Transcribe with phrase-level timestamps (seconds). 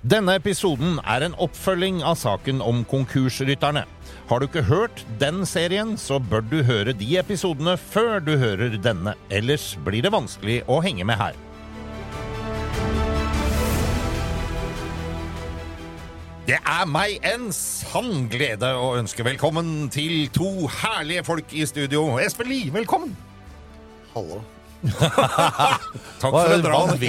[0.00, 3.82] Denne episoden er en oppfølging av saken om konkursrytterne.
[4.30, 8.78] Har du ikke hørt den serien, så bør du høre de episodene før du hører
[8.80, 9.12] denne.
[9.28, 11.36] Ellers blir det vanskelig å henge med her.
[16.48, 22.16] Det er meg en sann glede å ønske velkommen til to herlige folk i studio.
[22.24, 23.12] Espen Lie, velkommen!
[24.14, 24.40] Hallo.
[24.80, 27.04] Takk for å bra liksom.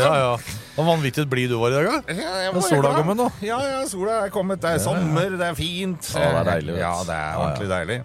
[0.00, 0.32] Ja, ja.
[0.80, 2.14] Og vanvittig blid du var i dag, da.
[2.16, 3.26] Ja, jeg sola kommet nå.
[3.44, 4.62] Ja, ja, sola er kommet.
[4.62, 6.08] Det er sommer, det er fint.
[6.14, 6.80] Ja, det er deilig, vet.
[6.80, 7.98] Ja, det er ordentlig deilig.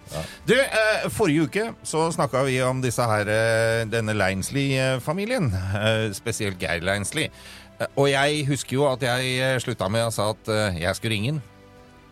[0.50, 5.48] Du, eh, forrige uke så snakka vi om disse her, eh, denne Leinsley-familien.
[5.56, 7.30] Eh, spesielt Geir Leinsley.
[7.80, 11.36] Eh, og jeg husker jo at jeg slutta med å sa at jeg skulle ringe
[11.36, 11.42] inn.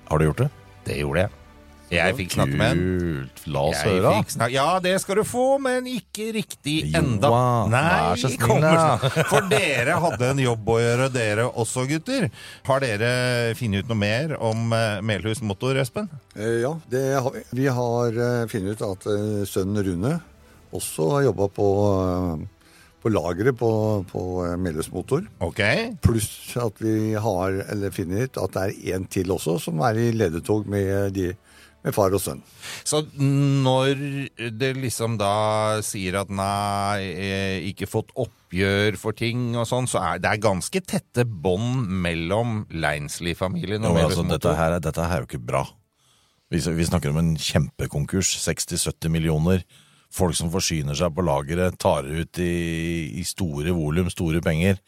[0.08, 0.52] Har du gjort det?
[0.88, 1.44] Det gjorde jeg.
[1.92, 2.78] Jeg fikk snakke med en.
[3.04, 3.42] Kult.
[3.54, 4.12] La oss Jeg høre.
[4.24, 7.31] fikk Ja, det skal du få, men ikke riktig Jo, enda.
[7.70, 9.19] Nei, så snill, kommer snart.
[9.31, 12.31] For dere hadde en jobb å gjøre, dere også, gutter.
[12.66, 13.12] Har dere
[13.59, 16.09] funnet ut noe mer om eh, Melhus Motor, Espen?
[16.34, 17.44] Eh, Ja, det har vi.
[17.60, 19.06] Vi har eh, funnet ut at
[19.50, 20.16] sønnen Rune
[20.75, 21.66] også har jobba på,
[23.04, 23.69] på lageret på,
[24.10, 24.22] på
[24.59, 25.22] Melhus Motor.
[25.44, 25.60] Ok.
[26.03, 30.00] Pluss at vi har eller finner ut at det er en til også som er
[30.00, 31.28] i ledetog med, de,
[31.84, 32.41] med far og sønn.
[32.89, 33.99] Så når
[34.56, 40.00] det liksom da sier at nei, eh, ikke fått oppgjør for ting og sånn, så
[40.00, 45.19] er det er ganske tette bånd mellom Leinsley-familien og altså, dette, her, er- dette her
[45.21, 45.65] er jo ikke bra.
[46.53, 48.33] Vi, vi snakker om en kjempekonkurs.
[48.45, 49.65] 60-70 millioner.
[50.15, 52.53] Folk som forsyner seg på lageret, tar ut i,
[53.19, 54.78] i store volum, store penger.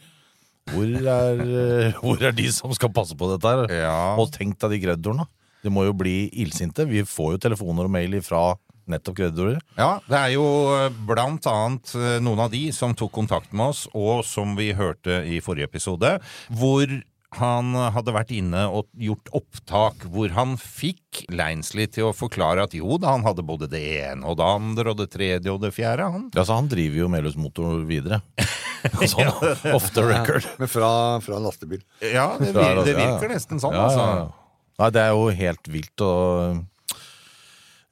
[0.71, 3.67] Hvor er, eh, hvor er de som skal passe på dette her?
[3.85, 3.97] Ja.
[4.21, 5.27] Og tenk deg de kreditorene.
[5.67, 6.87] De må jo bli illsinte.
[6.89, 8.53] Vi får jo telefoner og mail fra
[8.87, 9.59] nettopp kreditorer.
[9.75, 10.47] Ja, det er jo
[10.77, 14.71] eh, blant annet eh, noen av de som tok kontakt med oss, og som vi
[14.79, 16.17] hørte i forrige episode,
[16.55, 16.95] hvor
[17.37, 22.77] han hadde vært inne og gjort opptak hvor han fikk Leinsley til å forklare at
[22.79, 25.73] jo da, han hadde både det ene og det andre og det tredje og det
[25.77, 26.29] fjerde, han.
[26.37, 28.23] Ja, så Han driver jo Melhus Motor videre.
[29.11, 29.29] sånn
[29.75, 30.47] off the record.
[30.61, 30.91] Men fra,
[31.25, 31.83] fra lastebil.
[32.01, 32.99] Ja, det, det ja, ja.
[33.03, 34.46] virker nesten sånn, Ja, altså.
[34.77, 36.65] Nei, det er jo helt vilt og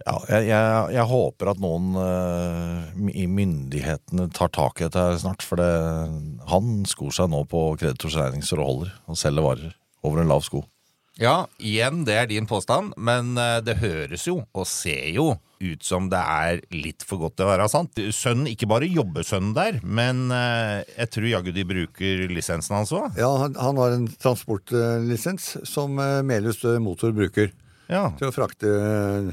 [0.05, 5.45] ja, jeg, jeg, jeg håper at noen uh, i myndighetene tar tak i dette snart.
[5.47, 5.71] For det,
[6.51, 9.73] han skor seg nå på kreditors regning det holder, og selger varer
[10.05, 10.61] over en lav sko.
[11.21, 15.29] Ja, igjen, det er din påstand, men eh, det høres jo og ser jo
[15.65, 18.01] ut som det er litt for godt til å være sant.
[18.13, 22.91] Sønnen, ikke bare jobber sønnen der, men eh, jeg tror jaggu de bruker lisensen hans
[22.99, 23.15] òg.
[23.21, 27.53] Ja, han, han har en transportlisens som eh, Melhus Motor bruker
[27.89, 28.09] Ja.
[28.19, 28.75] til å frakte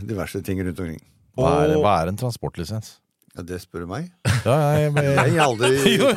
[0.05, 1.01] diverse ting rundt omkring.
[1.39, 2.99] Hva er, hva er en transportlisens?
[3.31, 4.09] Ja, det spør du meg.
[4.43, 5.05] Ja, jeg, men...
[5.07, 5.69] Jeg har aldri,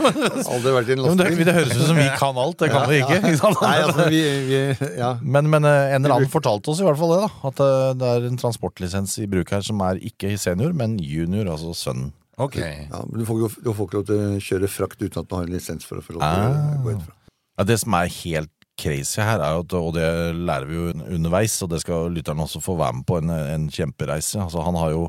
[0.54, 1.36] aldri vært i en lastebil.
[1.38, 2.56] det, det høres ut som vi kan alt.
[2.58, 3.18] Det kan vi ikke.
[3.30, 3.50] ikke?
[3.60, 4.58] Nei, altså, vi, vi,
[4.98, 5.10] ja.
[5.22, 7.30] Men, men eh, en eller annen fortalte oss i hvert fall det, da.
[7.52, 11.52] At eh, det er en transportlisens i bruk her som er ikke senior, men junior,
[11.54, 12.10] altså sønnen.
[12.42, 12.58] Ok.
[12.58, 15.36] Ja, men du får, du får ikke lov til å kjøre frakt uten at du
[15.38, 16.74] har en lisens for å få lov til Ah.
[16.74, 17.14] å gå ut fra.
[17.60, 20.88] Ja, det som er helt crazy her, er jo at, og det lærer vi jo
[21.14, 24.34] underveis, og det skal lytterne også få være med på, en, en kjempereise.
[24.42, 25.04] Altså, han har jo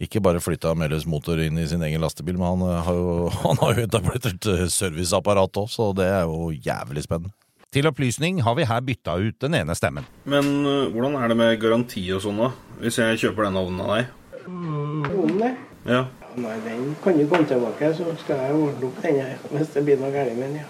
[0.00, 3.28] ikke bare flytta Melles Motor inn i sin egen lastebil, men han eh, har jo,
[3.44, 7.34] han har jo etablert et eh, serviceapparat òg, så det er jo jævlig spennende.
[7.70, 10.08] Til opplysning har vi her bytta ut den ene stemmen.
[10.24, 12.50] Men øh, hvordan er det med garanti og sånn, da?
[12.80, 14.16] Hvis jeg kjøper denne ovnen av deg?
[14.50, 15.52] Mm, det?
[15.86, 16.02] Ja.
[16.40, 19.22] Nei, den kan du komme tilbake, så skal jeg ordne opp den
[19.54, 20.60] hvis det blir noe galt med den.
[20.64, 20.68] Ja.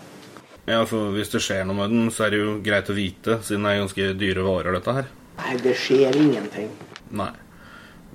[0.68, 3.40] Ja, for Hvis det skjer noe med den, så er det jo greit å vite,
[3.46, 5.08] siden det er ganske dyre varer, dette her.
[5.40, 6.68] Nei, det skjer ingenting.
[7.16, 7.32] Nei.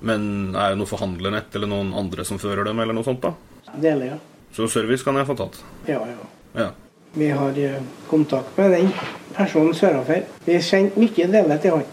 [0.00, 3.32] Men er det noe forhandlernett eller noen andre som fører dem, eller noe sånt, da?
[3.80, 4.18] Deler, ja.
[4.56, 5.56] Så service kan jeg få tatt.
[5.88, 6.26] Ja, ja.
[6.56, 6.70] Ja.
[7.16, 8.90] Vi har eh, kontakt med den
[9.36, 10.22] personen sørafor.
[10.44, 11.86] Vi sendte mye deler til han.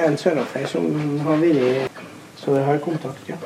[0.00, 0.86] En sørafor som
[1.24, 1.88] har vært
[2.40, 3.36] Så vi har kontakt, ja.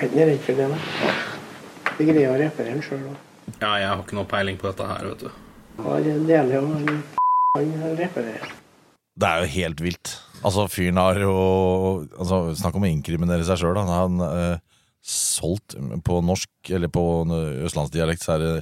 [0.00, 1.14] Jeg er redd for det, nei.
[1.98, 3.16] Vi greier å reparere den sjøl òg.
[3.60, 5.30] ja, jeg har ikke noe peiling på dette her, vet du.
[5.84, 6.74] Har deler og
[7.56, 8.52] han reparerer.
[9.14, 10.14] Det er jo helt vilt.
[10.44, 11.34] Altså, fyren har jo
[12.18, 13.80] altså, Snakk om å inkriminere seg sjøl.
[13.80, 14.64] Han har eh,
[15.04, 17.04] solgt på norsk, eller på
[17.66, 18.54] østlandsdialekt, så er det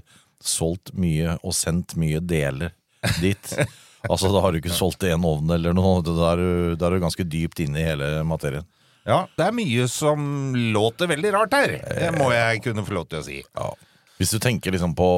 [0.43, 2.75] solgt mye og sendt mye deler
[3.23, 3.55] dit.
[4.11, 6.01] altså, da har du ikke solgt én ovn eller noe.
[6.07, 8.67] Da er, du, da er du ganske dypt inne i hele materien.
[9.03, 11.73] Ja, det er mye som låter veldig rart her.
[11.83, 13.41] Det må jeg kunne få lov til å si.
[13.43, 13.73] Ja.
[14.21, 15.09] Hvis du tenker liksom på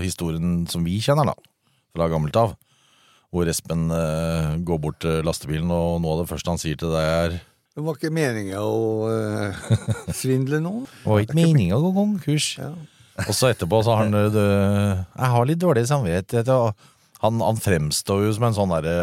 [0.00, 1.34] historien som vi kjenner, da,
[1.92, 2.54] fra gammelt av,
[3.34, 6.92] hvor Espen eh, går bort til lastebilen, og noe av det første han sier til
[6.94, 7.36] deg, er
[7.74, 9.62] Det var ikke meninga å eh,
[10.20, 10.84] svindle noen.
[10.86, 12.52] Det var ikke meninga å gå konkurs.
[12.62, 12.70] Ja.
[13.26, 16.48] Og så etterpå så har han det, Jeg har litt dårlig samvittighet.
[16.50, 16.72] og
[17.22, 18.96] Han, han fremstår jo som en sånn derre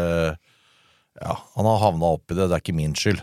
[1.16, 3.22] Ja, han har havna oppi det, det er ikke min skyld.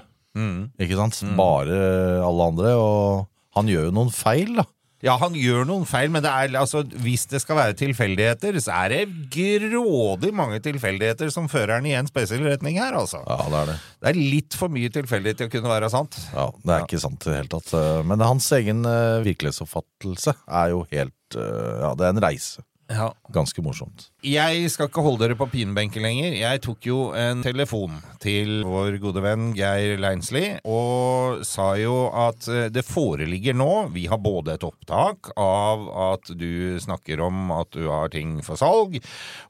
[0.81, 1.19] Ikke sant?
[1.37, 1.77] Bare
[2.25, 2.73] alle andre.
[2.77, 3.27] Og
[3.57, 4.65] han gjør jo noen feil, da.
[5.01, 8.73] Ja, han gjør noen feil, men det er, altså, hvis det skal være tilfeldigheter, så
[8.83, 13.21] er det grådig mange tilfeldigheter som fører han i en spesiell retning her, altså.
[13.23, 13.77] Ja, det er det.
[14.03, 16.17] Det er litt for mye tilfeldighet til å kunne være sant.
[16.33, 17.73] Ja, Det er ikke sant i det hele tatt.
[17.79, 22.65] eh, Men hans egen eh, virkelighetsoppfattelse er jo helt eh, Ja, det er en reise.
[22.89, 23.11] Ja.
[23.29, 24.07] Ganske morsomt.
[24.25, 26.33] Jeg skal ikke holde dere på pinebenken lenger.
[26.39, 32.47] Jeg tok jo en telefon til vår gode venn Geir Leinsli og sa jo at
[32.49, 37.69] eh, det foreligger nå Vi har både et opptak av at du snakker om at
[37.77, 38.97] du har ting for salg,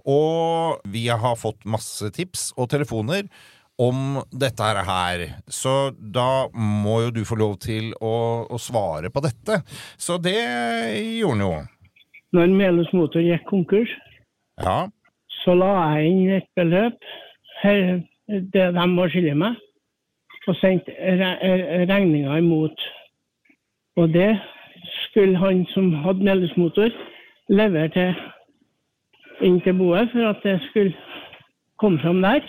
[0.04, 3.30] og vi har fått masse tips og telefoner
[3.80, 5.22] om dette her- her.
[5.48, 9.62] Så da må jo du få lov til å, å svare på dette.
[9.96, 10.36] Så det
[11.22, 11.54] gjorde han jo.
[12.34, 13.90] Når Melhus Motor gikk konkurs,
[14.60, 14.88] Ja.
[15.30, 16.98] så la jeg inn et beløp,
[17.64, 19.56] her, det de må skylde meg,
[20.48, 22.80] og sendte re regninga imot.
[23.98, 24.40] Og det
[25.10, 26.90] skulle han som hadde Melhus Motor,
[27.50, 28.16] levere til,
[29.42, 30.94] inn til boet for at det skulle
[31.80, 32.42] komme fram der.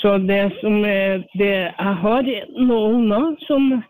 [0.00, 2.22] Så det som er det, Jeg har
[2.58, 3.82] noen unger som,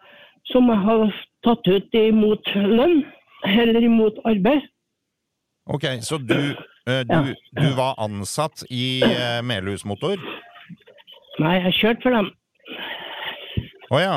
[0.44, 3.04] som jeg har tatt ut imot lønn,
[3.46, 4.64] eller imot arbeid.
[5.66, 6.36] Ok, så du,
[6.86, 10.20] eh, du, du var ansatt i eh, Melhus Motor?
[11.42, 12.28] Nei, jeg kjørte for dem.
[13.90, 14.16] Å ja.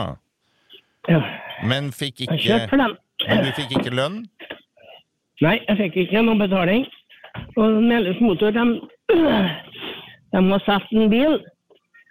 [1.09, 1.21] Ja,
[1.65, 2.95] Men fikk jeg ikke kjørte for dem.
[3.27, 4.19] Men du fikk ikke lønn?
[5.41, 6.85] Nei, jeg fikk ikke noen betaling.
[7.57, 8.65] Og Melhus Motor, de,
[10.33, 11.39] de har solgt en bil.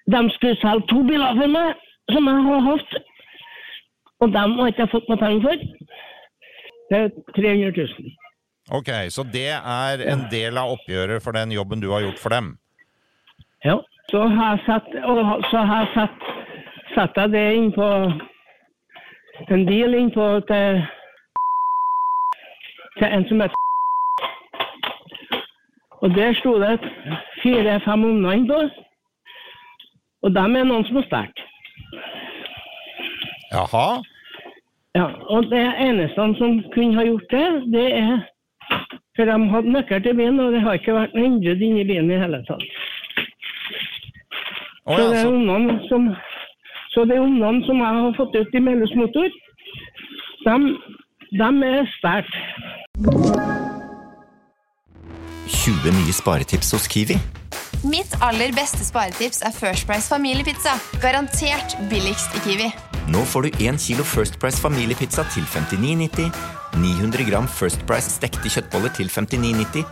[0.09, 2.99] De skulle selge to biler for meg, som jeg har hatt.
[4.25, 5.67] Og dem har ikke jeg fått noe penger for.
[6.90, 8.11] Det er 300 000.
[8.70, 12.29] Ok, så det er en del av oppgjøret for den jobben du har gjort for
[12.29, 12.56] dem?
[13.64, 13.79] Ja.
[14.11, 14.87] Så har jeg satt,
[15.50, 16.29] så har jeg satt,
[16.94, 17.88] satt jeg det inn på
[19.52, 20.81] en deal inn på til,
[22.99, 23.55] til en som heter
[26.00, 26.78] Og der sto det
[27.42, 28.59] fire-fem unger innpå.
[30.23, 31.40] Og dem er noen som har stjålet.
[33.52, 33.87] Jaha?
[34.99, 38.19] Ja, og det eneste som kunne ha gjort det, det er
[39.17, 42.11] For de hadde nøkkel til bilen, og det har ikke vært noe innbrudd inni bilen
[42.11, 42.64] i hele tatt.
[44.87, 46.07] Å Så så det er så, ungene som
[46.95, 49.28] Så det er ungene som jeg har fått ut i Melhus Motor,
[50.47, 50.55] de,
[51.40, 52.38] de er sterkt.
[55.59, 57.19] 20 nye sparetips hos Kiwi.
[57.87, 60.73] Mitt aller beste sparetips er First Price familiepizza.
[60.99, 62.66] Garantert billigst i Kiwi.
[63.06, 66.26] Nå får du 1 kilo First Price familiepizza til 59,90,
[66.82, 69.87] 900 gram First Price stekte kjøttboller til 59,90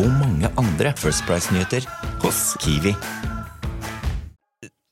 [0.00, 1.84] og mange andre First Price-nyheter
[2.24, 2.96] hos Kiwi.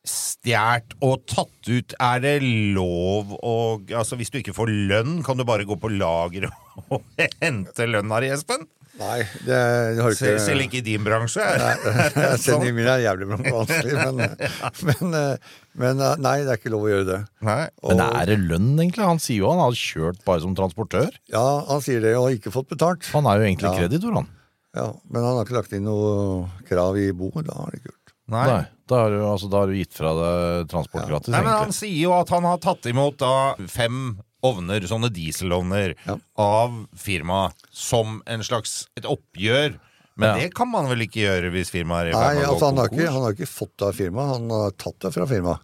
[0.07, 2.37] stjålet og tatt ut, er det
[2.77, 3.57] lov å
[3.97, 6.51] Altså, hvis du ikke får lønn, kan du bare gå på lager
[6.91, 7.01] og
[7.43, 8.69] hente lønna di, Espen?
[8.97, 9.57] Nei, det,
[9.97, 11.45] det har ikke Selv ikke i din bransje?
[12.41, 12.65] Selv Sånn.
[12.77, 14.23] min er jævlig vanskelig, men,
[14.89, 17.19] men, eh, men eh, nei, det er ikke lov å gjøre det.
[17.47, 17.59] Nei.
[17.91, 19.05] Men er det lønn, egentlig?
[19.05, 21.13] Han sier jo han har kjørt bare som transportør.
[21.33, 23.05] Ja, han sier det, og ikke fått betalt.
[23.13, 23.77] Han er jo egentlig Ja.
[23.83, 24.33] kreditor, han.
[24.77, 27.93] Ja, men han har ikke lagt inn noe krav i bo, Da har det ikke
[27.93, 28.13] gjort.
[28.33, 28.47] Nei.
[28.51, 28.63] Nei.
[28.91, 31.73] Da har du, altså, da har du gitt fra deg transport gratis, Nei, men Han
[31.75, 33.33] sier jo at han har tatt imot da
[33.71, 36.17] fem ovner, sånne dieselovner, Ja.
[36.39, 39.79] av firmaet som en slags et oppgjør.
[40.17, 40.35] Men Ja.
[40.45, 42.67] det kan man vel ikke gjøre hvis firmaet er i ferd med å altså gå
[42.71, 43.13] han har, ikke, konkurs?
[43.13, 45.59] han har ikke fått det av firmaet, han har tatt det fra firmaet.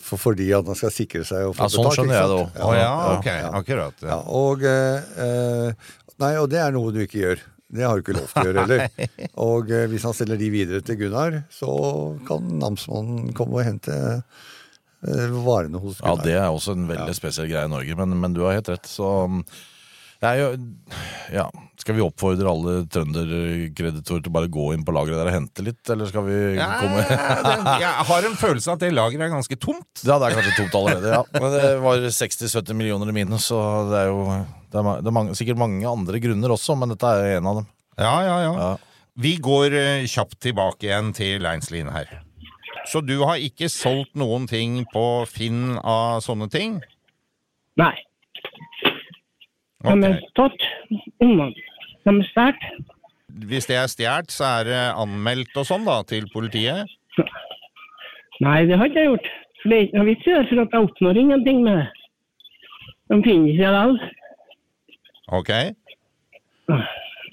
[0.00, 1.96] For, fordi at han skal sikre seg å få Ja, sånn betalt.
[1.98, 2.54] skjønner jeg det òg.
[2.56, 3.26] ja, ja, ok,
[3.60, 4.04] akkurat.
[4.32, 5.72] Og, eh, eh,
[6.18, 7.38] nei, og det er noe du ikke gjør.
[7.72, 8.88] Det har du ikke lov til å gjøre heller.
[9.40, 11.72] Og eh, hvis han selger de videre til Gunnar, så
[12.28, 13.98] kan namsmannen komme og hente
[15.02, 18.42] varene hos Ja, det er også en veldig spesiell greie i Norge, men, men du
[18.46, 18.86] har helt rett.
[18.86, 19.42] Så um,
[20.22, 20.52] jo
[21.34, 21.48] Ja,
[21.82, 25.82] skal vi oppfordre alle trønderkreditorer til bare gå inn på lageret der og hente litt,
[25.90, 29.34] eller skal vi Ja, komme det- jeg har en følelse av at det lageret er
[29.34, 30.04] ganske tomt.
[30.06, 31.22] Ja, det er kanskje tomt allerede, ja.
[31.34, 33.58] Men det var 60-70 millioner i minus, så
[33.90, 34.22] det er jo
[34.72, 37.58] det er, det er mange, sikkert mange andre grunner også, men dette er en av
[37.60, 37.66] dem.
[37.98, 38.52] Ja, ja, ja.
[38.56, 38.72] Ja.
[39.20, 42.08] Vi går eh, kjapt tilbake igjen til Leinslien her.
[42.88, 46.80] Så du har ikke solgt noen ting på Finn av sånne ting?
[47.80, 47.94] Nei.
[49.82, 50.66] De er tatt
[51.22, 51.50] unna.
[52.02, 52.66] De er stjålet.
[53.48, 56.90] Hvis det er stjålet, så er det anmeldt og sånn da, til politiet?
[58.42, 59.30] Nei, det har ikke jeg gjort.
[59.62, 61.88] Det er ikke noe vits i det, for jeg oppnår ingenting med det.
[63.12, 63.94] De finner ikke det vel.
[65.38, 65.52] Ok.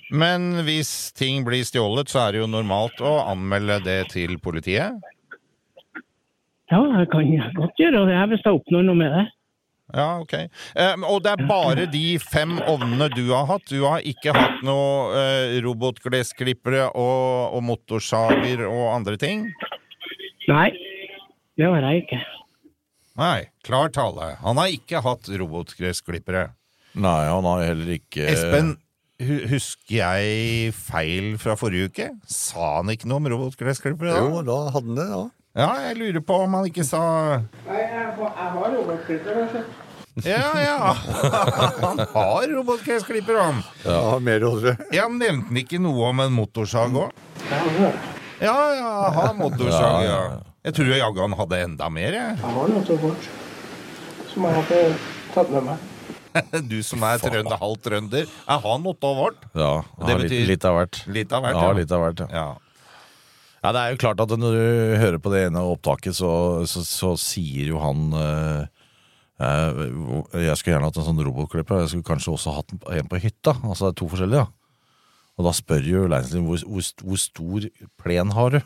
[0.10, 4.98] Men hvis ting blir stjålet, så er det jo normalt å anmelde det til politiet?
[6.70, 9.26] Ja, jeg kan godt gjøre det hvis jeg oppnår noe med det.
[9.90, 10.34] Ja, ok.
[10.78, 13.66] Eh, og det er bare de fem ovnene du har hatt?
[13.72, 19.48] Du har ikke hatt noe Robotglesklippere robotgressklippere og, og motorsager og andre ting?
[20.50, 20.70] Nei,
[21.58, 22.20] det har jeg ikke.
[23.20, 24.36] Nei, klar tale.
[24.44, 26.52] Han har ikke hatt robotgressklippere.
[27.00, 28.76] Nei, han har heller ikke Espen,
[29.20, 32.08] husker jeg feil fra forrige uke?
[32.30, 34.24] Sa han ikke noe om robotgressklippere da?
[34.24, 35.26] Jo, da hadde han det, ja.
[35.58, 37.02] Ja, jeg lurer på om han ikke sa
[37.66, 39.64] Nei, jeg har robotklipper.
[40.26, 40.94] Ja, ja.
[41.82, 43.62] Han har robotgressklipper, han.
[43.86, 44.76] Ja, mer også.
[44.94, 47.14] Ja, men Nevnte han ikke noe om en motorsag òg?
[48.40, 50.22] Ja, ja, ha motorsag, ja.
[50.68, 52.40] Jeg tror jaggu han hadde enda mer, jeg.
[52.42, 53.30] Jeg har noe til bort
[54.30, 54.98] som jeg har
[55.34, 55.88] tatt med meg.
[56.72, 58.28] Du som er trønder, halvt trønder.
[58.30, 59.46] Jeg har noe av vårt?
[59.58, 61.00] Ja, jeg har betyr- litt av hvert.
[61.10, 61.64] Litt av hvert, ja.
[61.66, 61.78] ja.
[61.80, 62.30] litt av hvert, ja.
[62.44, 62.69] Ja.
[63.60, 66.32] Ja, det er jo klart at når du hører på det ene opptaket, så,
[66.70, 68.62] så, så sier jo han eh,
[69.44, 69.82] eh,
[70.46, 71.84] Jeg skulle gjerne hatt en sånn robotklipper.
[71.84, 73.58] Jeg skulle kanskje også hatt en på hytta.
[73.60, 74.46] Altså det er to forskjellige.
[74.48, 74.96] Da.
[75.40, 77.68] Og da spør jo Leinslien hvor, hvor, hvor stor
[78.00, 78.60] plen har du?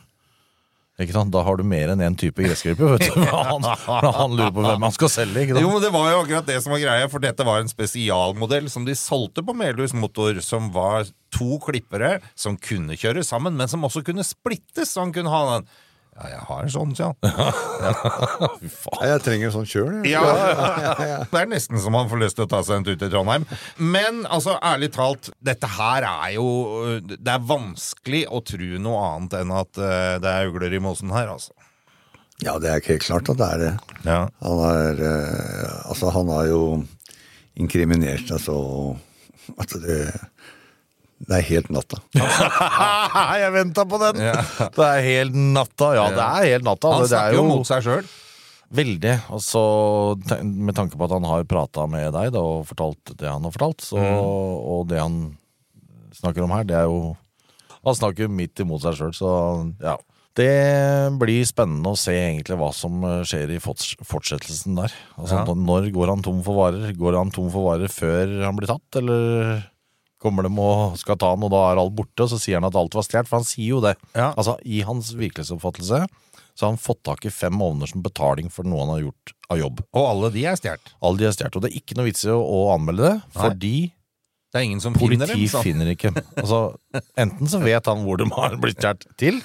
[1.02, 1.32] Ikke sant?
[1.34, 3.02] Da har du mer enn én type gressklipper.
[3.34, 5.48] Han, han lurer på hvem han skal selge.
[5.58, 8.70] Jo, men Det var jo akkurat det som var greia, for dette var en spesialmodell
[8.70, 13.72] som de solgte på Melhus Motor, som var to klippere som kunne kjøre sammen, men
[13.72, 15.68] som også kunne splittes, så han kunne ha den.
[16.14, 17.18] Ja, jeg har en sånn, sier han.
[17.84, 19.96] Ja, Jeg trenger en sånn sjøl.
[20.08, 20.22] Ja,
[21.26, 23.48] Det er nesten så man får lyst til å ta seg en tur til Trondheim.
[23.82, 26.46] Men altså, ærlig talt, dette her er jo
[27.10, 31.12] Det er vanskelig å tro noe annet enn at eh, det er ugler i mosen
[31.16, 31.56] her, altså.
[32.44, 33.74] Ja, det er ikke helt klart at det er det.
[34.06, 34.20] Ja.
[34.46, 36.62] Han er eh, Altså, han har jo
[37.60, 38.60] inkriminert seg så
[39.60, 40.00] at det
[41.24, 42.00] Det er helt natta.
[43.44, 44.20] Jeg venta på den!
[44.26, 44.36] Ja.
[44.76, 45.94] Det er helt natta.
[45.96, 46.92] Ja, det er helt natta.
[46.98, 48.12] Han det snakker jo mot seg sjøl.
[48.74, 49.14] Veldig.
[49.36, 49.62] Altså,
[50.42, 53.54] med tanke på at han har prata med deg da, og fortalt det han har
[53.54, 55.20] fortalt, så, og det han
[56.18, 57.14] snakker om her, det er jo
[57.84, 59.30] Han snakker jo midt imot seg sjøl, så
[59.84, 59.98] ja.
[60.34, 60.50] Det
[61.22, 64.94] blir spennende å se egentlig hva som eh, skjer i fortsettelsen der.
[65.20, 65.54] Altså, Ja.
[65.54, 66.90] Når går han tom for varer?
[66.98, 69.62] Går han tom for varer før han blir tatt, eller
[70.24, 72.68] kommer de og skal ta han, og da er alt borte, og så sier han
[72.70, 73.30] at alt var stjålet?
[73.30, 73.96] For han sier jo det.
[74.16, 74.32] Ja.
[74.40, 76.06] Altså, I hans virkelighetsoppfattelse
[76.54, 79.32] så har han fått tak i fem ovner som betaling for noe han har gjort
[79.54, 79.80] av jobb.
[79.98, 80.92] Og alle de er stjålet.
[81.02, 83.16] Alle de er stjålet, og det er ikke noe vits i å, å anmelde det,
[83.38, 83.76] fordi
[84.54, 85.42] Det er ingen som finner dem.
[85.50, 85.64] så.
[85.66, 86.12] finner ikke.
[86.38, 86.60] Altså,
[87.18, 89.40] enten så vet han hvor de har blitt stjålet til,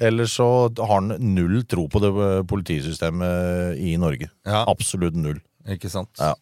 [0.00, 0.48] eller så
[0.80, 4.30] har han null tro på det eh, politisystemet i Norge.
[4.48, 4.64] Ja.
[4.70, 5.38] Absolutt null.
[5.70, 6.10] Ikke sant?
[6.18, 6.32] Ja.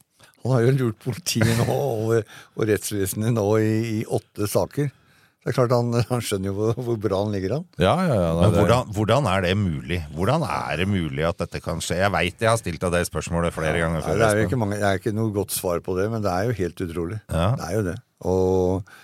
[0.45, 2.15] Han har jo lurt politiet nå og,
[2.57, 4.93] og rettsvesenet nå i, i åtte saker.
[5.39, 7.67] Det er klart Han, han skjønner jo hvor, hvor bra han ligger an.
[7.81, 8.31] Ja, ja, ja.
[8.37, 10.01] Men hvordan, hvordan er det mulig?
[10.13, 12.01] Hvordan er det mulig at dette kan skje?
[12.03, 14.19] Jeg veit jeg har stilt deg det spørsmålet flere ganger Nei, før.
[14.21, 16.35] det er jo ikke, mange, det er ikke noe godt svar på det, men det
[16.35, 17.21] er jo helt utrolig.
[17.33, 17.51] Ja.
[17.57, 17.97] Det er jo det.
[18.29, 18.97] Og,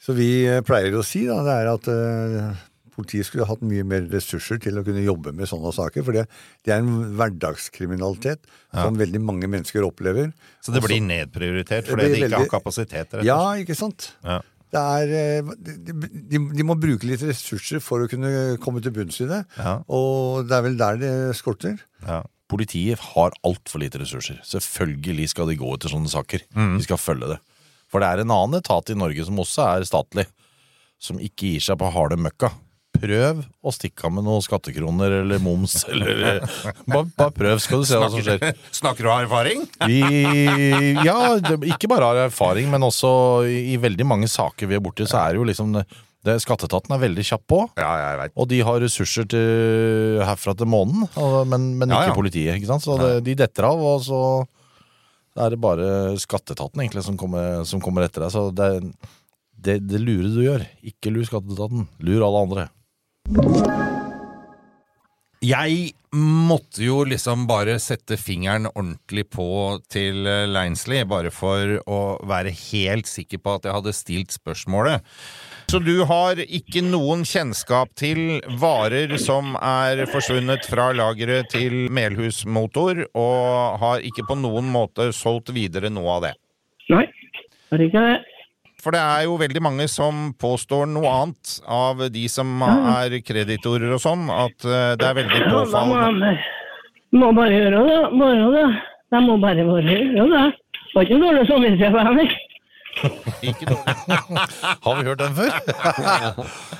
[0.00, 0.30] så vi
[0.68, 2.62] pleier å si da, det er at eh,
[3.00, 6.04] politiet skulle hatt mye mer ressurser til å kunne jobbe med sånne saker.
[6.06, 6.26] For det,
[6.68, 10.30] det er en hverdagskriminalitet som veldig mange mennesker opplever.
[10.62, 12.96] Så det blir nedprioritert fordi de ikke veldig- har kapasitet?
[13.10, 14.12] rett og Ja, ikke sant?
[14.24, 14.40] Ja.
[14.70, 15.92] Det er, eh, de,
[16.30, 19.40] de, de må bruke litt ressurser for å kunne komme til bunns i det.
[19.58, 19.80] Ja.
[19.90, 21.80] Og det er vel der det skorter.
[22.06, 22.20] Ja.
[22.50, 24.38] Politiet har altfor lite ressurser.
[24.46, 26.46] Selvfølgelig skal de gå etter sånne saker.
[26.54, 27.40] De skal følge det.
[27.90, 30.26] For det er en annen etat i Norge som også er statlig,
[31.02, 32.52] som ikke gir seg på harde møkka.
[33.00, 36.42] Prøv å stikke av med noen skattekroner eller moms, eller
[36.84, 38.52] bare, bare prøv, skal du se hva som skjer.
[38.76, 39.64] Snakker, du av erfaring?
[39.88, 40.02] Vi,
[41.06, 41.16] ja,
[41.72, 43.10] ikke bare har erfaring, men også
[43.48, 46.92] i, i veldig mange saker vi er borti, så er det jo liksom det, Skatteetaten
[46.92, 47.58] er veldig kjapp på.
[47.80, 48.26] Ja.
[48.36, 51.06] Og de har ressurser til herfra til månen,
[51.48, 52.18] men, men Ja, ikke ja.
[52.18, 52.58] politiet.
[52.58, 52.84] ikke sant?
[52.84, 54.20] Så det, de detter av, og så
[55.40, 58.34] er det bare skatteetaten egentlig som kommer, som kommer etter deg.
[58.34, 58.68] Så det,
[59.56, 62.66] det, det lure du gjør, ikke lur skatteetaten, lur alle andre.
[65.40, 69.46] Jeg måtte jo liksom bare sette fingeren ordentlig på
[69.88, 75.06] til eh, Leinsley, bare for å være helt sikker på at jeg hadde stilt spørsmålet.
[75.70, 82.42] Så du har ikke noen kjennskap til varer som er forsvunnet fra lageret til Melhus
[82.44, 86.34] Motor, og har ikke på noen måte solgt videre noe av det?
[86.90, 87.06] Nei,
[87.70, 88.18] har ikke det.
[88.80, 93.92] For det er jo veldig mange som påstår noe annet av de som er kreditorer
[93.96, 96.34] og sånn, at eh, det er veldig Ja, da må
[97.20, 98.00] må bare gjøre det.
[98.20, 98.66] Bare det.
[99.10, 100.44] De må bare bare gjøre det.
[100.94, 102.28] Har ikke dårlig samvittighet for henne.
[103.50, 103.94] Ikke dårlig.
[104.84, 106.78] Har vi hørt den før?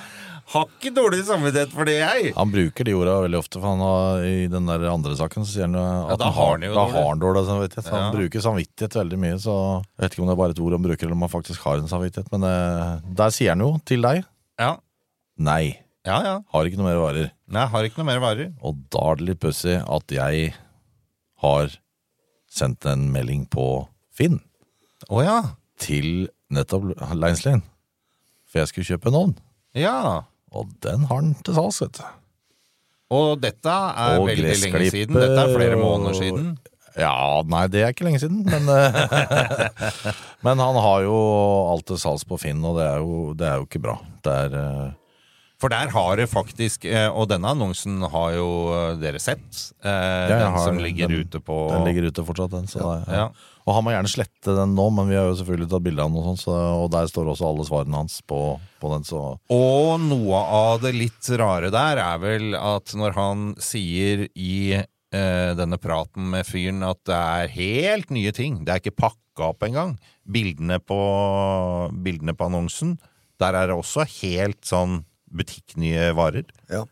[0.51, 2.31] Har ikke dårlig samvittighet for det, jeg.
[2.35, 5.53] Han bruker de orda veldig ofte, for han har, i den der andre saken så
[5.53, 7.87] sier han at da har han da har han dårlig samvittighet.
[7.93, 8.09] Han Ja.
[8.17, 10.83] Bruker samvittighet veldig mye, så jeg vet ikke om det er bare et ord han
[10.83, 12.27] bruker, eller om han faktisk har en samvittighet.
[12.35, 14.25] Men eh, der sier han jo til deg
[14.59, 14.73] Ja,
[15.39, 16.17] nei, ja.
[16.25, 16.35] ja.
[16.51, 17.31] har ikke noe mer varer.
[17.47, 18.51] Nei, har ikke noe mer varer.
[18.61, 20.51] Og da er det litt pussig at jeg
[21.45, 21.77] har
[22.51, 24.41] sendt en melding på Finn
[25.07, 25.37] Å ja.
[25.79, 27.63] til nettopp Leinslein.
[28.51, 29.33] For jeg skulle kjøpe en ovn.
[29.79, 30.27] Ja.
[30.51, 32.03] Og den har han til salgs, vet du.
[33.11, 35.15] Og dette er Og veldig lenge siden.
[35.19, 36.51] Dette er flere måneder siden.
[36.99, 40.15] Ja, nei, det er ikke lenge siden, men eh,
[40.45, 41.15] Men han har jo
[41.71, 43.95] alt til salgs på Finn, og det er jo, det er jo ikke bra.
[44.25, 44.89] Det er eh,
[45.61, 48.49] For der har det faktisk eh, Og denne annonsen har jo
[48.99, 49.71] dere sett.
[49.83, 52.67] Den har- som ligger den- ute på Den ligger ute fortsatt, den.
[52.67, 53.29] Så det, Ja.
[53.65, 56.09] Og han må gjerne slette den nå, men vi har jo selvfølgelig tatt bilde av
[56.11, 58.39] den, og sånt, så, og der står også alle svarene hans på,
[58.81, 59.21] på den, så
[59.53, 65.51] Og noe av det litt rare der er vel at når han sier i eh,
[65.59, 69.67] denne praten med fyren at det er helt nye ting, det er ikke pakka opp
[69.67, 69.95] engang,
[70.25, 70.99] bildene på,
[72.03, 72.97] bildene på annonsen,
[73.41, 76.49] der er det også helt sånn butikknye varer.
[76.69, 76.83] Ja.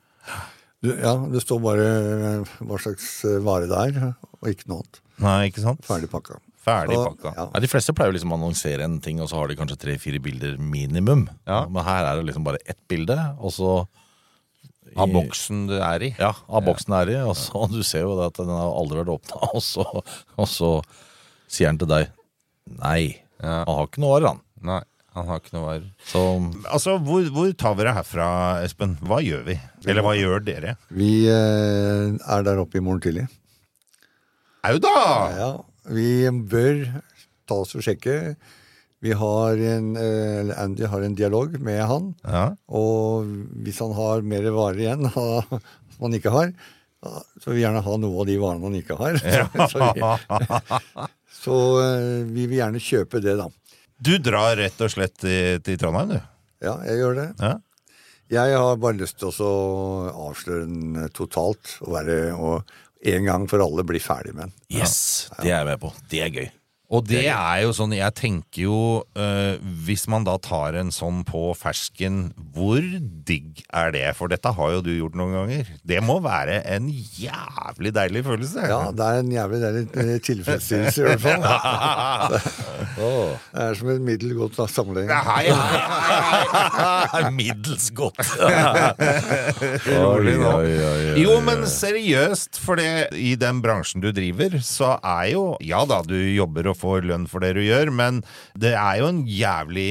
[0.80, 4.80] Du, ja, det står bare eh, hva slags eh, vare det er, og ikke noe
[4.84, 5.02] annet.
[5.20, 5.84] Nei, ikke sant?
[5.84, 6.40] Ferdig pakka.
[6.70, 7.32] Ferdig Så, pakka.
[7.38, 7.46] Ja.
[7.54, 9.78] Nei, De fleste pleier jo liksom å annonsere en ting, og så har de kanskje
[9.82, 11.26] tre-fire bilder minimum.
[11.50, 11.64] Ja.
[11.70, 13.74] Men her er det liksom bare ett bilde, og så
[14.98, 16.08] Av boksen du er i.
[16.18, 19.04] Ja, av boksen er i, og så du ser jo det at den har aldri
[19.04, 20.04] vært åpna, og, så-
[20.38, 20.72] og så
[21.50, 22.08] sier han til deg
[22.80, 23.20] nei.
[23.42, 23.60] Ja.
[23.68, 24.42] Han har ikke noe arr, han.
[24.66, 24.80] Nei,
[25.16, 25.86] han har ikke noe arr.
[26.74, 28.26] Altså, hvor, hvor tar vi det herfra,
[28.66, 28.98] Espen?
[29.06, 29.56] Hva gjør vi?
[29.86, 30.74] Eller hva gjør dere?
[30.90, 33.28] Vi eh, er der oppe i morgen tidlig.
[34.68, 34.96] Au da!
[35.38, 35.50] Ja,
[35.88, 36.82] vi bør
[37.50, 38.36] ta oss og sjekke.
[39.00, 42.50] Vi har en, eh, eller Andy har en dialog med han, Ja.
[42.68, 43.30] og
[43.64, 46.52] hvis han har mer varer igjen som han ikke har,
[47.40, 49.16] så vil vi gjerne ha noe av de varene han ikke har.
[49.72, 50.04] så vi,
[51.44, 53.48] så eh, vi vil gjerne kjøpe det, da.
[54.00, 56.20] Du drar rett og slett til, til Trondheim, du?
[56.64, 57.30] Ja, jeg gjør det.
[57.40, 57.56] Ja.
[58.30, 59.54] Jeg har bare lyst til å
[60.28, 62.68] avsløre den totalt, og, være, og
[63.06, 64.54] en gang for alle bli ferdig med den.
[64.82, 65.94] yes, det er jeg med på.
[66.12, 66.50] Det er gøy.
[66.90, 68.78] Og det er jo sånn, jeg tenker jo
[69.14, 72.82] øh, Hvis man da tar en sånn på fersken, hvor
[73.30, 74.06] digg er det?
[74.18, 75.70] For dette har jo du gjort noen ganger.
[75.86, 78.66] Det må være en jævlig deilig følelse.
[78.72, 82.40] Ja, det er en jævlig deilig eh, tilfredsstillelse i hvert fall.
[83.00, 85.12] Det er som et middel godt sammenligning.
[87.36, 88.20] Middels godt.
[89.88, 90.52] Rolig nå.
[91.24, 96.02] Jo, men seriøst, for det, i den bransjen du driver, så er jo Ja da,
[96.06, 98.24] du jobber og får lønn for det du gjør, men
[98.60, 99.90] det er jo en jævlig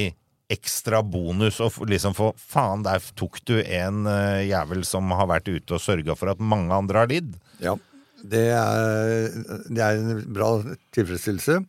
[0.49, 5.51] ekstra bonus å liksom få Faen, der tok du en uh, jævel som har vært
[5.51, 7.35] ute og sørga for at mange andre har lidd.
[7.61, 7.75] Ja,
[8.19, 9.29] det er,
[9.69, 10.49] det er en bra
[10.95, 11.59] tilfredsstillelse.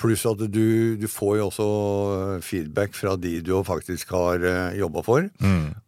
[0.00, 1.68] Pluss at du, du får jo også
[2.42, 4.42] feedback fra de du faktisk har
[4.74, 5.28] jobba for.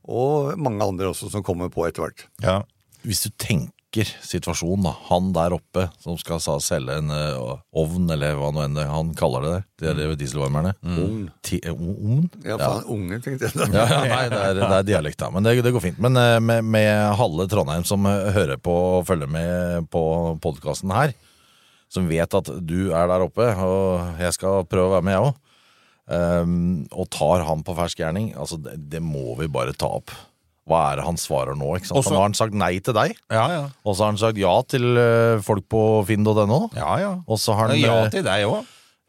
[0.06, 2.28] Og mange andre også som kommer på etter hvert.
[2.44, 2.60] Ja.
[3.02, 4.92] Hvis du tenker vakker situasjon, da.
[5.08, 9.14] Han der oppe som skal sa, selge en uh, ovn, eller hva nå enn han
[9.16, 9.64] kaller det der.
[9.80, 10.74] Det er det dieselvarmerne.
[10.84, 11.28] Ung.
[11.42, 12.28] Ti- eh, Ovn?
[12.44, 13.70] Ja, faen, unge, tenkte jeg.
[13.72, 15.30] Ja, ja, nei, det er, det er dialekt, da.
[15.30, 15.98] Men det, det går fint.
[16.02, 20.04] Men uh, med, med halve Trondheim som hører på og følger med på
[20.44, 21.16] podkasten her,
[21.92, 25.26] som vet at du er der oppe, og jeg skal prøve å være med, jeg
[25.30, 25.42] òg,
[26.94, 30.12] og tar han på fersk gjerning, altså det, det må vi bare ta opp.
[30.66, 31.76] Hva er det han svarer nå?
[31.78, 31.98] ikke sant?
[32.00, 33.64] Også- har han sagt nei til deg, Ja, ja.
[33.84, 36.70] og så har han sagt ja til eh, folk på finn.no.
[36.74, 37.12] Ja, ja.
[37.28, 38.64] Og så har han Ja eh, til deg òg.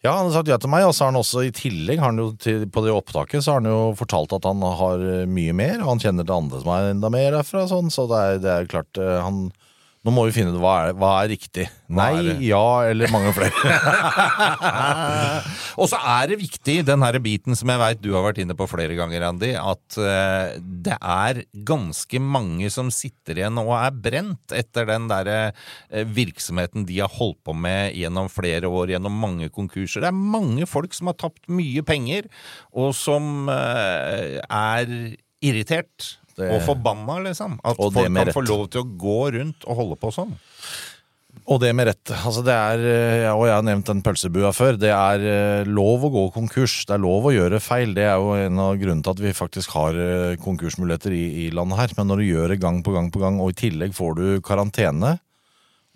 [0.05, 2.11] ja, han har sagt ja til meg, og så har han også i tillegg har
[2.13, 5.25] han jo til, på det opptaket så har han jo fortalt at han har eh,
[5.25, 8.21] mye mer, og han kjenner til andre som er enda mer derfra, sånn, så det
[8.21, 9.47] er, det er klart han
[10.07, 11.65] Nå må vi finne ut hva er, hva er riktig.
[11.91, 13.51] Hva Nei, er ja eller mange flere.
[15.83, 18.55] Og så er det viktig, den her biten som jeg veit du har vært inne
[18.55, 23.99] på flere ganger, Andy, at uh, det er ganske mange som sitter igjen og er
[24.07, 29.19] brent etter den derre uh, virksomheten de har holdt på med gjennom flere år, gjennom
[29.27, 30.05] mange konkurser.
[30.05, 32.31] Det er mange folk som har tapt mye penger,
[32.71, 34.87] og som uh, er
[35.43, 36.13] irritert.
[36.37, 37.59] Det- Og forbanna, liksom.
[37.65, 40.37] At folk kan kan få lov til å gå rundt og holde på sånn.
[41.47, 42.11] Og det med rette.
[42.25, 44.77] Altså det er, eh, og jeg har nevnt den pølsebua før.
[44.77, 46.85] Det er eh, lov å gå konkurs.
[46.85, 47.93] Det er lov å gjøre feil.
[47.95, 51.49] Det er jo en av grunnene til at vi faktisk har eh, konkursmuligheter i, i
[51.55, 51.93] landet her.
[51.97, 54.25] Men når du gjør det gang på gang på gang, og i tillegg får du
[54.41, 55.19] karantene,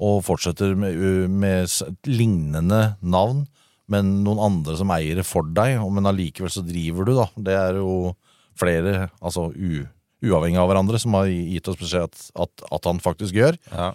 [0.02, 0.96] og fortsetter med,
[1.30, 1.68] med
[2.10, 3.44] lignende navn,
[3.92, 7.28] men noen andre som eier det for deg, men allikevel så driver du, da.
[7.36, 8.16] Det er jo
[8.58, 9.84] flere, altså u,
[10.24, 13.92] uavhengig av hverandre, som har gitt oss beskjed at, at, at han faktisk gjør Ja.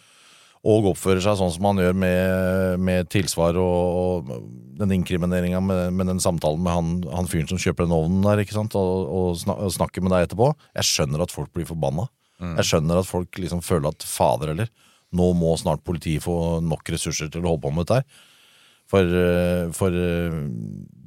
[0.67, 4.33] og oppfører seg sånn som han gjør med, med tilsvar og, og
[4.81, 8.43] den inkrimineringa med, med den samtalen med han, han fyren som kjøper den ovnen der,
[8.43, 10.51] ikke sant, og, og, snak, og snakker med deg etterpå.
[10.75, 12.09] Jeg skjønner at folk blir forbanna.
[12.59, 14.69] Jeg skjønner at folk liksom føler at fader eller,
[15.17, 18.25] nå må snart politiet få nok ressurser til å holde på med dette her.
[18.87, 20.35] For, eh, for eh,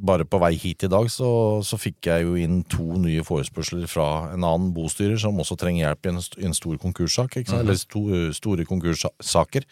[0.03, 1.29] bare på vei hit i dag så,
[1.63, 5.85] så fikk jeg jo inn to nye forespørsler fra en annen bostyrer som også trenger
[5.85, 7.39] hjelp i en, en stor konkurssak.
[7.39, 7.55] Sant?
[7.61, 8.03] Eller sto,
[8.35, 9.67] store konkurssaker.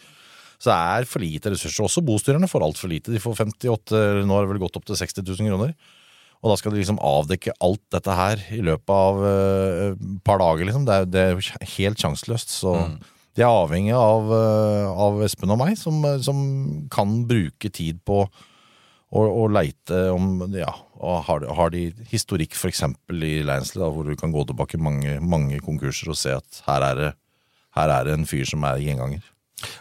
[0.58, 1.86] Så det er for lite ressurser.
[1.86, 3.13] Også bostyrerne får altfor lite.
[3.13, 5.76] De får 58, eller nå har det vel gått opp til 60 000 kroner.
[6.38, 10.39] Og da skal de liksom avdekke alt dette her i løpet av et et par
[10.41, 10.86] dager, liksom.
[10.88, 12.54] Det er, det er jo helt sjanseløst.
[12.54, 12.74] Så
[13.38, 16.39] de er avhengig av, eh, av Espen og meg, som, eh, som
[16.89, 20.73] kan bruke tid på å, å leite om Ja,
[21.28, 22.82] har, har de historikk f.eks.
[23.13, 26.95] i Lansley, hvor du kan gå tilbake mange, mange konkurser og se at her er
[26.95, 27.12] det,
[27.78, 29.21] her er det en fyr som er gjenganger.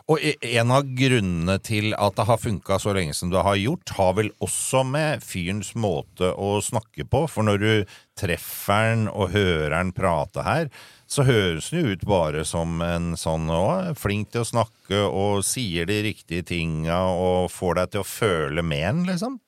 [0.09, 3.59] Og e- en av grunnene til at det har funka så lenge som det har
[3.61, 7.27] gjort, har vel også med fyrens måte å snakke på.
[7.29, 10.71] For når du treffer han og hører han prate her,
[11.07, 15.45] så høres han jo ut bare som en sånn å, flink til å snakke og
[15.47, 19.41] sier de riktige tinga og får deg til å føle med han, liksom.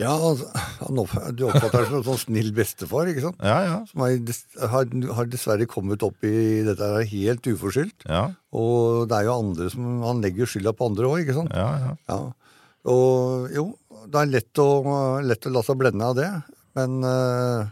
[0.00, 0.48] Ja, altså,
[0.80, 3.38] han opp, Du oppfatter deg som en sånn snill bestefar, ikke sant?
[3.46, 3.76] Ja, ja.
[3.90, 4.16] Som har,
[4.72, 4.88] har,
[5.20, 6.32] har dessverre kommet opp i
[6.66, 8.08] dette her helt uforskyldt.
[8.10, 11.36] Ja, Og det er jo andre som Han legger jo skylda på andre òg, ikke
[11.38, 11.54] sant?
[11.54, 11.92] ja, ja.
[12.10, 12.18] Ja.
[12.90, 13.68] Og jo,
[14.10, 14.68] det er lett å,
[15.24, 16.26] lett å la seg blende av det,
[16.76, 17.64] men uh,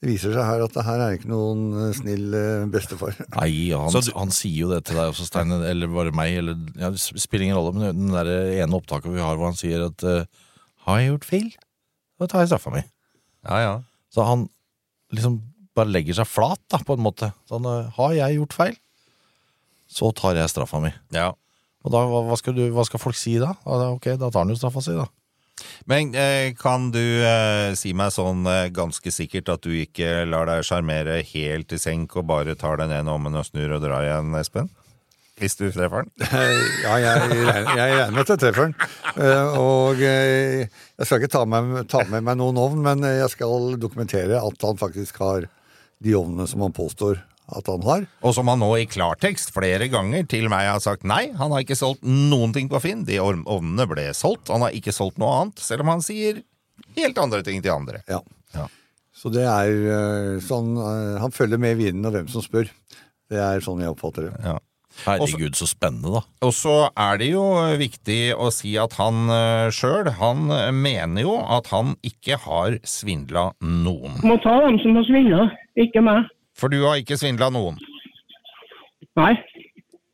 [0.00, 3.12] det viser seg her at det her er ikke noen eh, snill eh, bestefar.
[3.36, 6.56] Nei, han, du- han sier jo det til deg også, Stein, eller bare meg, eller
[6.80, 8.30] ja, Det spiller ingen rolle, men den der
[8.64, 10.24] ene opptaket vi har hvor han sier at eh,
[10.86, 11.50] Har jeg gjort feil?
[12.20, 12.82] Da tar jeg straffa mi.
[13.48, 13.74] ja, ja.
[14.10, 14.48] Så han
[15.14, 15.38] liksom
[15.78, 17.30] bare legger seg flat, da, på en måte.
[17.48, 18.74] Sånn, har jeg gjort feil,
[19.90, 20.92] så tar jeg straffa mi.
[21.14, 21.30] ja.
[21.80, 23.38] Og da, hva, skal du, hva skal folk si?
[23.40, 23.54] Da?
[23.64, 25.06] Ok, da tar han jo straffa si, da.
[25.88, 30.48] Men eh, kan du eh, si meg sånn eh, ganske sikkert at du ikke lar
[30.48, 34.04] deg sjarmere helt i senk og bare tar den ene ommen og snur og drar
[34.06, 34.70] igjen, Espen?
[35.40, 36.12] Hvis du treffer den?
[36.84, 38.74] Ja, jeg regner, med at jeg treffer den.
[39.16, 43.32] Eh, Og eh, jeg skal ikke ta med, ta med meg noen ovn, men jeg
[43.32, 45.48] skal dokumentere at han faktisk har
[46.00, 47.18] de ovnene som han påstår
[47.50, 48.04] at han har.
[48.22, 51.64] Og som han nå i klartekst flere ganger til meg har sagt nei, han har
[51.64, 53.02] ikke solgt noen ting på Finn.
[53.08, 56.44] De ovnene ble solgt, han har ikke solgt noe annet, selv om han sier
[56.96, 58.04] helt andre ting til andre.
[58.08, 58.20] Ja.
[58.54, 58.68] Ja.
[59.20, 60.70] Så det er eh, sånn
[61.20, 62.70] Han følger med vinden og hvem som spør.
[63.30, 64.38] Det er sånn jeg oppfatter det.
[64.46, 64.56] Ja.
[65.06, 66.22] Herregud, så spennende, da.
[66.46, 67.44] Og så er det jo
[67.80, 69.30] viktig å si at han
[69.74, 74.20] sjøl, han eh, mener jo at han ikke har svindla noen.
[74.26, 75.48] Må ta dem som har svindla,
[75.80, 76.28] ikke meg.
[76.58, 77.78] For du har ikke svindla noen.
[79.18, 79.32] Nei,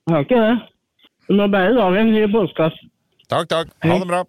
[0.06, 0.56] jeg har ikke det.
[1.36, 2.78] Nå bærer dagen ny podkast.
[3.26, 3.72] Takk, takk.
[3.82, 4.22] Ha det bra.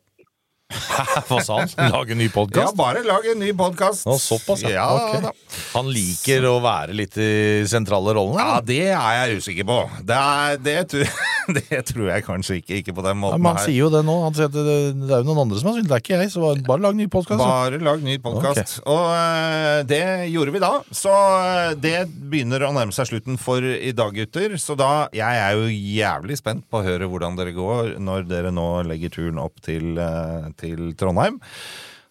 [1.27, 1.69] Hva sa han?
[1.93, 2.27] Lage en ny
[2.57, 4.03] Ja, bare lag en ny podkast.
[4.03, 4.73] Såpass, ja.
[4.75, 4.87] ja.
[5.23, 5.35] Ok.
[5.77, 8.41] Han liker å være litt i sentrale rollene?
[8.43, 9.77] Ja, det er jeg usikker på.
[10.03, 11.13] Det, er, det, tror,
[11.57, 12.81] det tror jeg kanskje ikke.
[12.81, 13.69] Ikke på den Ja, måten men han her.
[13.69, 14.17] sier jo det nå.
[14.25, 14.75] Han sier at det,
[15.05, 16.99] det er jo noen andre som har syntes det er ikke jeg, så bare lag
[16.99, 17.43] ny podkast.
[17.45, 18.75] Bare lag ny podkast.
[18.83, 20.03] Og eh, det
[20.33, 20.73] gjorde vi da.
[20.91, 21.95] Så eh, det
[22.27, 24.57] begynner å nærme seg slutten for i dag, gutter.
[24.59, 28.51] Så da Jeg er jo jævlig spent på å høre hvordan dere går når dere
[28.51, 31.39] nå legger turen opp til, eh, til Trondheim.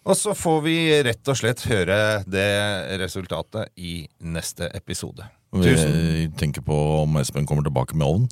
[0.07, 2.47] Og så får vi rett og slett høre det
[3.01, 5.25] resultatet i neste episode.
[5.55, 8.27] Tusen Vi tenker på om Espen kommer tilbake med ovn.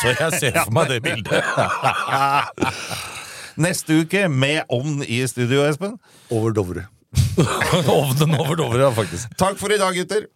[0.00, 1.40] Så jeg ser for meg det bildet.
[3.58, 5.96] Neste uke med ovn i studio, Espen.
[6.30, 6.84] Over Dovre.
[7.88, 9.32] Ovnen over Dovre, ja, faktisk.
[9.40, 10.28] Takk for i dag, gutter.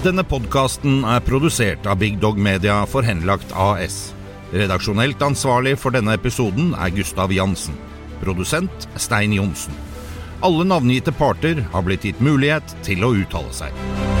[0.00, 4.10] Denne podkasten er produsert av Big Dog Media for Henlagt AS.
[4.50, 7.76] Redaksjonelt ansvarlig for denne episoden er Gustav Jansen.
[8.24, 9.76] Produsent Stein Johnsen.
[10.42, 14.19] Alle navngitte parter har blitt gitt mulighet til å uttale seg.